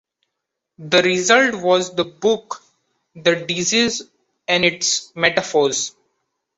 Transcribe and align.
The 0.79 1.03
result 1.03 1.61
was 1.63 1.93
the 1.93 2.05
book 2.05 2.63
“The 3.13 3.35
disease 3.47 4.01
and 4.47 4.65
its 4.65 5.15
metaphors”. 5.15 5.93